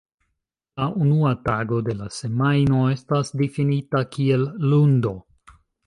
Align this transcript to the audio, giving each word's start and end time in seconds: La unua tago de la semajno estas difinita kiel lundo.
La 0.81 0.87
unua 1.07 1.33
tago 1.49 1.83
de 1.89 1.95
la 2.01 2.09
semajno 2.17 2.81
estas 2.97 3.33
difinita 3.43 4.05
kiel 4.17 4.51
lundo. 4.75 5.19